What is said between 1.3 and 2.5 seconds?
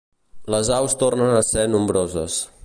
a ser nombroses.